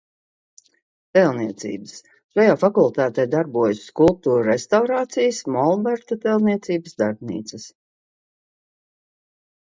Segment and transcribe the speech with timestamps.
[1.15, 1.97] Tēlniecības–
[2.37, 7.67] šajā fakultātē darbojas skulptūru restaurācijas, molberta tēlniecības darbnīcas.